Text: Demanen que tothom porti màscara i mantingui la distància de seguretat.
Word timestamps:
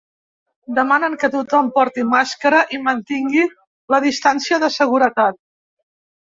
Demanen 0.77 1.17
que 1.23 1.29
tothom 1.35 1.69
porti 1.75 2.07
màscara 2.15 2.63
i 2.77 2.81
mantingui 2.87 3.47
la 3.97 4.03
distància 4.09 4.63
de 4.67 4.75
seguretat. 4.81 5.41